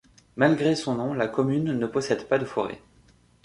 [0.35, 2.81] Malgré son nom, la commune ne possède pas de forêt.